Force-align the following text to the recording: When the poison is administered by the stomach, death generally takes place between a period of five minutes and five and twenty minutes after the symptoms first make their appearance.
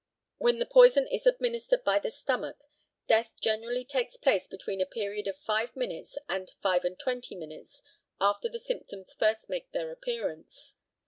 When 0.39 0.57
the 0.57 0.65
poison 0.65 1.05
is 1.05 1.27
administered 1.27 1.83
by 1.83 1.99
the 1.99 2.09
stomach, 2.09 2.63
death 3.05 3.35
generally 3.39 3.85
takes 3.85 4.17
place 4.17 4.47
between 4.47 4.81
a 4.81 4.85
period 4.87 5.27
of 5.27 5.37
five 5.37 5.75
minutes 5.75 6.17
and 6.27 6.49
five 6.59 6.83
and 6.83 6.97
twenty 6.97 7.35
minutes 7.35 7.83
after 8.19 8.49
the 8.49 8.57
symptoms 8.57 9.13
first 9.13 9.47
make 9.47 9.69
their 9.73 9.91
appearance. 9.91 10.73